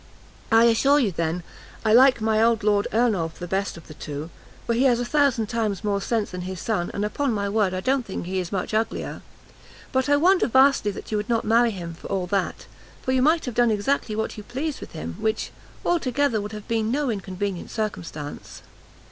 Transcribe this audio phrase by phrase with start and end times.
[0.51, 1.43] "I assure you, then,
[1.85, 4.31] I like my old Lord Ernolf the best of the two,
[4.65, 7.75] for he has a thousand times more sense than his son, and upon my word
[7.75, 9.21] I don't think he is much uglier.
[9.91, 12.65] But I wonder vastly you would not marry him, for all that,
[13.03, 15.51] for you might have done exactly what you pleased with him, which,
[15.85, 18.63] altogether, would have been no inconvenient circumstance."